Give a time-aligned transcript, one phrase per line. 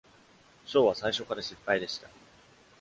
[0.65, 2.09] ショーは最初から失敗でした。